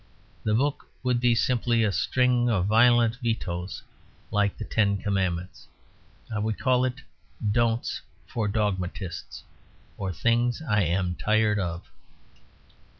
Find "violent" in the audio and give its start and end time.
2.65-3.17